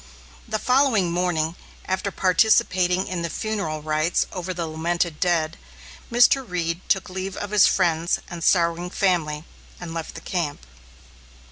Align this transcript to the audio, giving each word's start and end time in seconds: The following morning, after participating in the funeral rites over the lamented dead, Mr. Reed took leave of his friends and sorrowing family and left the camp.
The 0.47 0.57
following 0.57 1.11
morning, 1.11 1.55
after 1.85 2.09
participating 2.09 3.07
in 3.07 3.21
the 3.21 3.29
funeral 3.29 3.83
rites 3.83 4.25
over 4.33 4.51
the 4.51 4.65
lamented 4.65 5.19
dead, 5.19 5.57
Mr. 6.11 6.43
Reed 6.43 6.81
took 6.89 7.07
leave 7.07 7.37
of 7.37 7.51
his 7.51 7.67
friends 7.67 8.17
and 8.27 8.43
sorrowing 8.43 8.89
family 8.89 9.43
and 9.79 9.93
left 9.93 10.15
the 10.15 10.21
camp. 10.21 10.65